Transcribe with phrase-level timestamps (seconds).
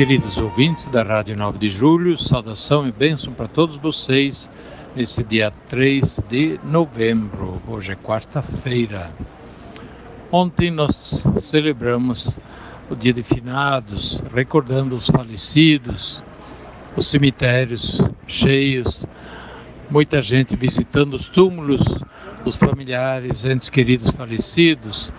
[0.00, 4.50] Queridos ouvintes da Rádio 9 de Julho, saudação e bênção para todos vocês
[4.96, 7.60] nesse dia 3 de novembro.
[7.68, 9.10] Hoje é quarta-feira.
[10.32, 12.38] Ontem nós celebramos
[12.88, 16.22] o dia de finados, recordando os falecidos,
[16.96, 19.04] os cemitérios cheios,
[19.90, 21.82] muita gente visitando os túmulos
[22.42, 25.12] dos familiares, entes queridos falecidos.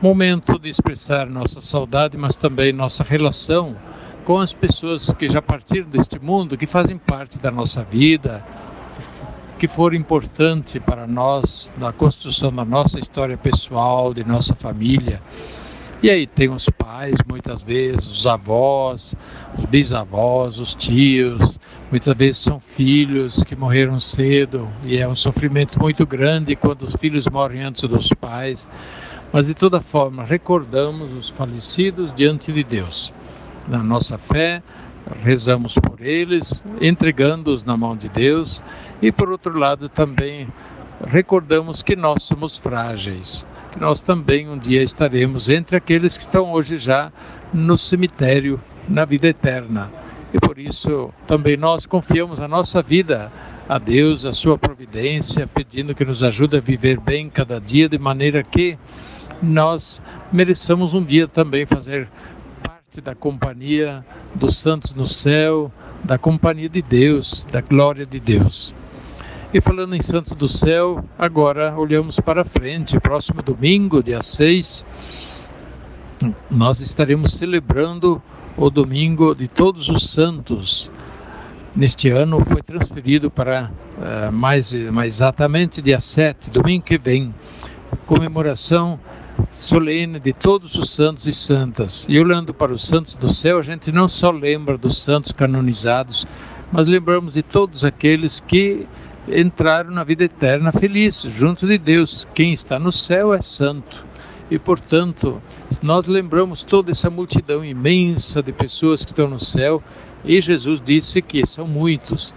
[0.00, 3.74] Momento de expressar nossa saudade, mas também nossa relação
[4.24, 8.44] com as pessoas que já partiram deste mundo, que fazem parte da nossa vida,
[9.58, 15.20] que foram importantes para nós na construção da nossa história pessoal, de nossa família.
[16.02, 19.14] E aí tem os pais, muitas vezes, os avós,
[19.58, 21.58] os bisavós, os tios,
[21.90, 26.96] muitas vezes são filhos que morreram cedo e é um sofrimento muito grande quando os
[26.96, 28.66] filhos morrem antes dos pais.
[29.30, 33.12] Mas de toda forma, recordamos os falecidos diante de Deus.
[33.70, 34.60] Na nossa fé,
[35.22, 38.60] rezamos por eles, entregando-os na mão de Deus
[39.00, 40.48] e, por outro lado, também
[41.06, 46.50] recordamos que nós somos frágeis, que nós também um dia estaremos entre aqueles que estão
[46.50, 47.12] hoje já
[47.54, 49.88] no cemitério, na vida eterna.
[50.34, 53.30] E por isso também nós confiamos a nossa vida
[53.68, 57.98] a Deus, a sua providência, pedindo que nos ajude a viver bem cada dia, de
[58.00, 58.76] maneira que
[59.40, 62.08] nós mereçamos um dia também fazer
[62.90, 64.04] parte da companhia
[64.34, 65.70] dos santos no céu,
[66.02, 68.74] da companhia de Deus, da glória de Deus.
[69.54, 72.98] E falando em Santos do Céu, agora olhamos para frente.
[72.98, 74.84] Próximo domingo, dia 6,
[76.50, 78.20] nós estaremos celebrando
[78.56, 80.90] o domingo de Todos os Santos.
[81.76, 87.32] Neste ano foi transferido para uh, mais, mais exatamente dia 7, domingo que vem,
[88.04, 88.98] comemoração
[89.50, 92.06] solene de todos os santos e santas.
[92.08, 96.26] E olhando para os santos do céu, a gente não só lembra dos santos canonizados,
[96.70, 98.86] mas lembramos de todos aqueles que
[99.28, 102.26] entraram na vida eterna felizes, junto de Deus.
[102.34, 104.06] Quem está no céu é santo.
[104.50, 105.40] E, portanto,
[105.82, 109.82] nós lembramos toda essa multidão imensa de pessoas que estão no céu,
[110.24, 112.34] e Jesus disse que são muitos.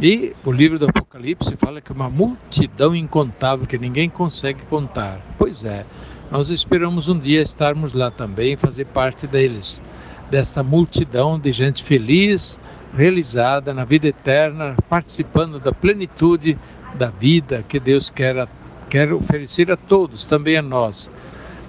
[0.00, 5.20] E o livro do Apocalipse fala que é uma multidão incontável que ninguém consegue contar.
[5.38, 5.86] Pois é,
[6.34, 9.80] nós esperamos um dia estarmos lá também, fazer parte deles,
[10.28, 12.58] desta multidão de gente feliz,
[12.92, 16.58] realizada na vida eterna, participando da plenitude
[16.96, 18.48] da vida que Deus quer,
[18.90, 21.08] quer oferecer a todos, também a nós.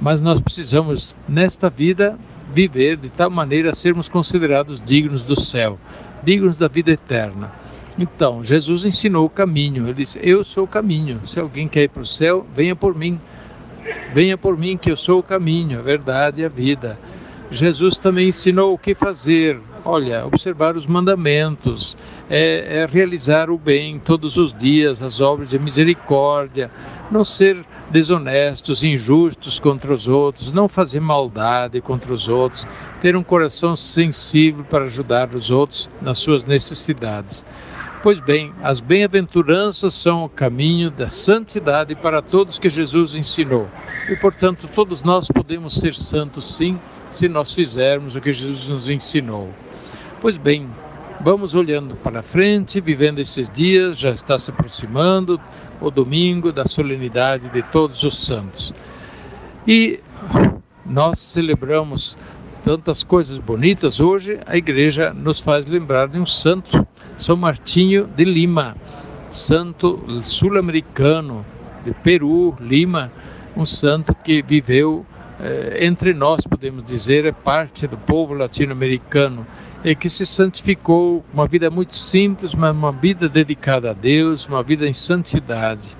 [0.00, 2.16] Mas nós precisamos, nesta vida,
[2.54, 5.76] viver de tal maneira a sermos considerados dignos do céu,
[6.22, 7.50] dignos da vida eterna.
[7.98, 9.86] Então, Jesus ensinou o caminho.
[9.86, 11.20] Ele disse: Eu sou o caminho.
[11.26, 13.20] Se alguém quer ir para o céu, venha por mim.
[14.12, 16.98] Venha por mim, que eu sou o caminho, a verdade e a vida.
[17.50, 21.96] Jesus também ensinou o que fazer, Olha, observar os mandamentos,
[22.30, 26.70] é, é realizar o bem todos os dias, as obras de misericórdia,
[27.10, 32.64] não ser desonestos, injustos contra os outros, não fazer maldade contra os outros,
[33.00, 37.44] ter um coração sensível para ajudar os outros nas suas necessidades.
[38.02, 43.68] Pois bem, as bem-aventuranças são o caminho da santidade para todos que Jesus ensinou.
[44.08, 48.88] E, portanto, todos nós podemos ser santos sim, se nós fizermos o que Jesus nos
[48.88, 49.50] ensinou.
[50.20, 50.68] Pois bem,
[51.20, 55.40] vamos olhando para frente, vivendo esses dias, já está se aproximando
[55.80, 58.74] o domingo da solenidade de todos os santos.
[59.64, 60.00] E
[60.84, 62.16] nós celebramos
[62.64, 64.00] tantas coisas bonitas.
[64.00, 66.86] Hoje a igreja nos faz lembrar de um santo,
[67.16, 68.76] São Martinho de Lima,
[69.28, 71.44] santo sul-americano
[71.84, 73.10] de Peru, Lima,
[73.56, 75.04] um santo que viveu
[75.40, 79.46] eh, entre nós, podemos dizer, é parte do povo latino-americano
[79.84, 84.62] e que se santificou, uma vida muito simples, mas uma vida dedicada a Deus, uma
[84.62, 85.96] vida em santidade.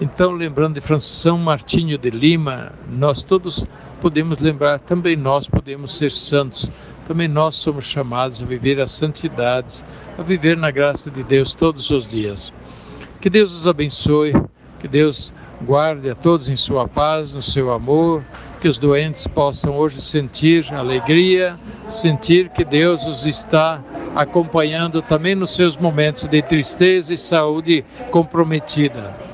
[0.00, 3.64] Então, lembrando de São Martinho de Lima, nós todos
[4.00, 6.68] podemos lembrar, também nós podemos ser santos,
[7.06, 9.84] também nós somos chamados a viver a santidade,
[10.18, 12.52] a viver na graça de Deus todos os dias.
[13.20, 14.32] Que Deus os abençoe,
[14.80, 15.32] que Deus
[15.62, 18.24] guarde a todos em sua paz, no seu amor,
[18.60, 21.56] que os doentes possam hoje sentir alegria,
[21.86, 23.80] sentir que Deus os está
[24.16, 29.33] acompanhando também nos seus momentos de tristeza e saúde comprometida.